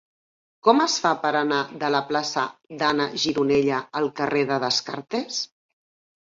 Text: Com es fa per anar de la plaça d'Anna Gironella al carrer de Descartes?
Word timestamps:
Com 0.67 0.79
es 0.85 0.93
fa 1.01 1.09
per 1.25 1.31
anar 1.41 1.59
de 1.83 1.91
la 1.95 2.01
plaça 2.11 2.45
d'Anna 2.79 3.07
Gironella 3.25 3.83
al 4.01 4.09
carrer 4.21 4.43
de 4.55 4.59
Descartes? 4.65 5.45